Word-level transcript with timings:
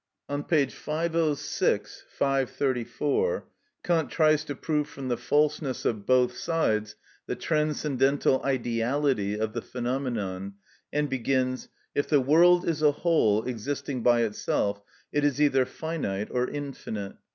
On 0.27 0.43
p. 0.43 0.65
506; 0.65 2.01
V. 2.01 2.07
534, 2.17 3.45
Kant 3.83 4.09
tries 4.09 4.43
to 4.45 4.55
prove 4.55 4.89
from 4.89 5.09
the 5.09 5.15
falseness 5.15 5.85
of 5.85 6.07
both 6.07 6.35
sides 6.35 6.95
the 7.27 7.35
transcendental 7.35 8.41
ideality 8.43 9.39
of 9.39 9.53
the 9.53 9.61
phenomenon, 9.61 10.55
and 10.91 11.07
begins, 11.07 11.69
"If 11.93 12.07
the 12.09 12.19
world 12.19 12.67
is 12.67 12.81
a 12.81 12.91
whole 12.91 13.43
existing 13.43 14.01
by 14.01 14.21
itself, 14.21 14.81
it 15.13 15.23
is 15.23 15.39
either 15.39 15.65
finite 15.67 16.29
or 16.31 16.49
infinite." 16.49 17.17